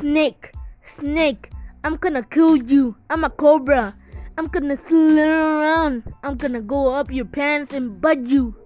Snake, 0.00 0.54
snake, 0.98 1.52
I'm 1.84 1.96
gonna 1.96 2.22
kill 2.22 2.56
you. 2.56 2.96
I'm 3.10 3.22
a 3.22 3.28
cobra. 3.28 3.94
I'm 4.38 4.46
gonna 4.46 4.74
slither 4.74 5.28
around. 5.28 6.04
I'm 6.22 6.38
gonna 6.38 6.62
go 6.62 6.88
up 6.88 7.12
your 7.12 7.26
pants 7.26 7.74
and 7.74 8.00
butt 8.00 8.26
you. 8.26 8.56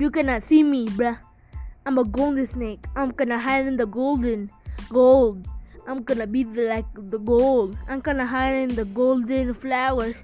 You 0.00 0.10
cannot 0.10 0.46
see 0.46 0.62
me, 0.62 0.86
bruh. 0.86 1.18
I'm 1.84 1.98
a 1.98 2.04
golden 2.04 2.46
snake. 2.46 2.86
I'm 2.96 3.10
gonna 3.10 3.38
hide 3.38 3.66
in 3.66 3.76
the 3.76 3.84
golden 3.84 4.48
gold. 4.88 5.46
I'm 5.86 6.02
gonna 6.02 6.26
be 6.26 6.42
the, 6.44 6.62
like 6.72 6.88
the 6.94 7.18
gold. 7.18 7.76
I'm 7.86 8.00
gonna 8.00 8.24
hide 8.24 8.54
in 8.54 8.74
the 8.74 8.86
golden 8.86 9.52
flowers, 9.52 10.16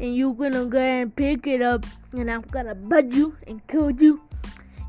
and 0.00 0.12
you 0.12 0.34
gonna 0.34 0.66
go 0.66 0.78
and 0.78 1.14
pick 1.14 1.46
it 1.46 1.62
up, 1.62 1.86
and 2.10 2.28
I'm 2.28 2.42
gonna 2.50 2.74
butt 2.74 3.12
you 3.12 3.36
and 3.46 3.64
kill 3.68 3.92
you. 3.92 4.22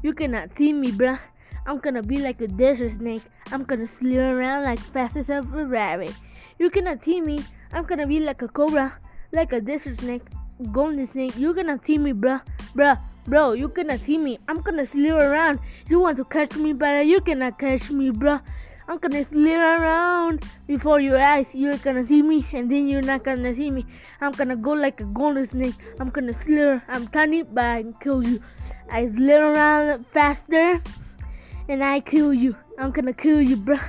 You 0.01 0.15
cannot 0.15 0.49
see 0.57 0.73
me, 0.73 0.91
bruh. 0.91 1.19
I'm 1.65 1.79
gonna 1.79 2.03
be 2.03 2.17
like 2.17 2.41
a 2.41 2.47
desert 2.47 2.93
snake. 2.93 3.23
I'm 3.51 3.63
gonna 3.63 3.87
slither 3.87 4.39
around 4.39 4.63
like 4.63 4.79
fast 4.79 5.17
as 5.17 5.29
a 5.29 5.41
rabbit. 5.41 6.13
You 6.57 6.69
cannot 6.69 7.03
see 7.03 7.21
me. 7.21 7.39
I'm 7.71 7.85
gonna 7.85 8.07
be 8.07 8.19
like 8.19 8.41
a 8.41 8.47
cobra, 8.47 8.97
like 9.31 9.53
a 9.53 9.61
desert 9.61 9.99
snake, 9.99 10.23
golden 10.71 11.07
snake. 11.11 11.37
You 11.37 11.53
cannot 11.53 11.85
see 11.85 11.97
me, 11.97 12.13
bruh, 12.13 12.41
bruh, 12.75 12.99
bro. 13.27 13.53
You 13.53 13.69
cannot 13.69 13.99
see 13.99 14.17
me. 14.17 14.39
I'm 14.47 14.61
gonna 14.61 14.87
slither 14.87 15.31
around. 15.31 15.59
You 15.87 15.99
want 15.99 16.17
to 16.17 16.25
catch 16.25 16.55
me, 16.55 16.73
but 16.73 17.05
you 17.05 17.21
cannot 17.21 17.59
catch 17.59 17.91
me, 17.91 18.09
bruh. 18.11 18.41
I'm 18.87 18.97
gonna 18.97 19.23
slither 19.23 19.61
around 19.61 20.43
before 20.65 20.99
your 20.99 21.21
eyes. 21.21 21.45
You're 21.53 21.77
gonna 21.77 22.07
see 22.07 22.23
me, 22.23 22.47
and 22.51 22.71
then 22.71 22.87
you're 22.87 23.03
not 23.03 23.23
gonna 23.23 23.53
see 23.53 23.69
me. 23.69 23.85
I'm 24.19 24.31
gonna 24.31 24.55
go 24.55 24.71
like 24.71 24.99
a 24.99 25.03
golden 25.03 25.47
snake. 25.47 25.75
I'm 25.99 26.09
gonna 26.09 26.33
slither. 26.33 26.81
I'm 26.87 27.07
tiny, 27.07 27.43
but 27.43 27.65
I 27.65 27.83
can 27.83 27.93
kill 28.01 28.25
you. 28.25 28.41
I 28.91 29.07
slither 29.07 29.53
around 29.53 30.07
faster, 30.07 30.81
and 31.69 31.83
I 31.83 32.01
kill 32.01 32.33
you. 32.33 32.55
I'm 32.77 32.91
gonna 32.91 33.13
kill 33.13 33.41
you, 33.41 33.55
bruh. 33.55 33.79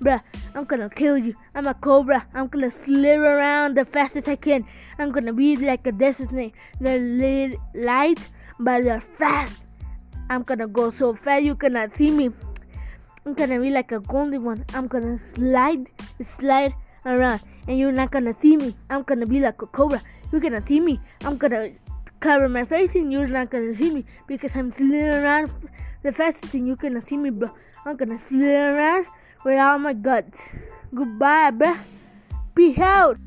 Bruh, 0.00 0.20
I'm 0.54 0.64
gonna 0.64 0.88
kill 0.88 1.18
you. 1.18 1.34
I'm 1.54 1.66
a 1.66 1.74
cobra. 1.74 2.24
I'm 2.34 2.46
gonna 2.46 2.70
slither 2.70 3.24
around 3.24 3.76
the 3.76 3.84
fastest 3.84 4.28
I 4.28 4.36
can. 4.36 4.64
I'm 4.98 5.10
gonna 5.10 5.32
be 5.32 5.56
like 5.56 5.86
a 5.86 5.92
desert 5.92 6.28
snake. 6.28 6.54
They're 6.80 7.52
light, 7.74 8.20
but 8.60 8.84
they're 8.84 9.00
fast. 9.00 9.62
I'm 10.30 10.42
gonna 10.42 10.68
go 10.68 10.92
so 10.92 11.14
fast 11.14 11.44
you 11.44 11.56
cannot 11.56 11.94
see 11.96 12.10
me. 12.10 12.30
I'm 13.26 13.34
gonna 13.34 13.60
be 13.60 13.70
like 13.70 13.90
a 13.90 14.00
golden 14.00 14.44
one. 14.44 14.64
I'm 14.72 14.86
gonna 14.86 15.18
slide, 15.34 15.90
slide 16.38 16.74
around, 17.04 17.40
and 17.66 17.78
you're 17.78 17.92
not 17.92 18.12
gonna 18.12 18.36
see 18.40 18.56
me. 18.56 18.74
I'm 18.88 19.02
gonna 19.02 19.26
be 19.26 19.40
like 19.40 19.60
a 19.62 19.66
cobra. 19.66 20.00
You 20.32 20.40
cannot 20.40 20.68
see 20.68 20.78
me. 20.78 21.00
I'm 21.22 21.36
gonna 21.36 21.70
cover 22.20 22.48
my 22.48 22.64
face, 22.64 22.94
and 22.94 23.12
you're 23.12 23.26
not 23.26 23.50
gonna 23.50 23.74
see 23.74 23.90
me 23.90 24.04
because 24.26 24.50
I'm 24.54 24.72
slithering 24.72 25.24
around 25.24 25.50
the 26.02 26.12
fastest, 26.12 26.54
and 26.54 26.66
you're 26.66 26.76
gonna 26.76 27.02
see 27.06 27.16
me, 27.16 27.30
bro. 27.30 27.50
I'm 27.84 27.96
gonna 27.96 28.18
slither 28.18 28.76
around 28.76 29.06
with 29.44 29.58
all 29.58 29.78
my 29.78 29.92
guts. 29.92 30.40
Goodbye, 30.94 31.50
bruh. 31.50 31.78
Peace 32.54 32.78
out. 32.78 33.18